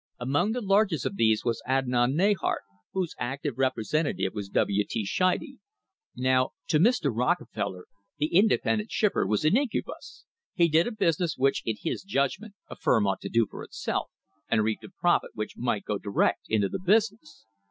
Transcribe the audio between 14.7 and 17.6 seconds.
a profit which might go direct into the business.